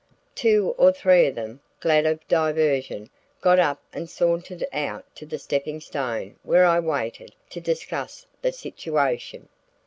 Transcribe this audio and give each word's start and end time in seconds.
Two 0.33 0.73
or 0.79 0.91
three 0.91 1.27
of 1.27 1.35
them, 1.35 1.59
glad 1.79 2.07
of 2.07 2.17
a 2.19 2.25
diversion, 2.27 3.11
got 3.39 3.59
up 3.59 3.83
and 3.93 4.09
sauntered 4.09 4.65
out 4.73 5.05
to 5.15 5.27
the 5.27 5.37
stepping 5.37 5.79
stone 5.79 6.37
where 6.41 6.65
I 6.65 6.79
waited, 6.79 7.35
to 7.51 7.61
discuss 7.61 8.25
the 8.41 8.51
situation. 8.51 9.47